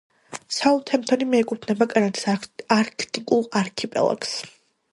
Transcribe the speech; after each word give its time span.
საუთჰემპტონი 0.59 1.27
მიეკუთვნება 1.33 1.87
კანადის 1.91 2.47
არქტიკულ 2.77 3.47
არქიპელაგს. 3.61 4.33